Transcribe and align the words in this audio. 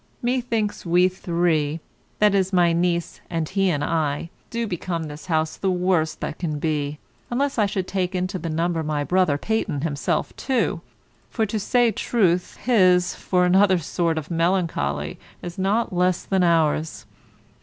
Methinks 0.23 0.83
we 0.83 1.07
three 1.07 1.79
(that 2.17 2.33
is, 2.33 2.51
my 2.51 2.73
niece, 2.73 3.21
and 3.29 3.47
he 3.47 3.69
and 3.69 3.83
I) 3.83 4.31
do 4.49 4.65
become 4.65 5.03
this 5.03 5.27
house 5.27 5.57
the 5.57 5.69
worst 5.69 6.21
that 6.21 6.39
can 6.39 6.57
be, 6.57 6.97
unless 7.29 7.59
I 7.59 7.67
should 7.67 7.87
take 7.87 8.15
into 8.15 8.39
the 8.39 8.49
number 8.49 8.81
my 8.81 9.03
brother 9.03 9.37
Peyton 9.37 9.81
himself 9.81 10.35
too; 10.35 10.81
for 11.29 11.45
to 11.45 11.59
say 11.59 11.91
truth 11.91 12.57
his, 12.63 13.13
for 13.13 13.45
another 13.45 13.77
sort 13.77 14.17
of 14.17 14.31
melancholy, 14.31 15.19
is 15.43 15.59
not 15.59 15.93
less 15.93 16.23
than 16.23 16.41
ours. 16.41 17.05